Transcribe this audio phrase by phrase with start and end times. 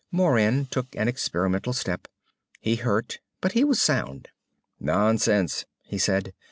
[0.11, 2.07] Moran took an experimental step.
[2.59, 4.29] He hurt, but he was sound.
[4.79, 6.33] "Nonsense!" he said.